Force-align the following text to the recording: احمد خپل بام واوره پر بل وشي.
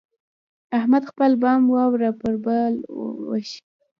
احمد 0.77 1.03
خپل 1.11 1.31
بام 1.41 1.61
واوره 1.73 2.09
پر 2.19 2.33
بل 2.45 2.73
وشي. 3.29 3.59